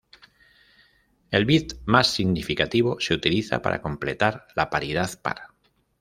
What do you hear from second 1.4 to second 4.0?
bit más significativo se utiliza para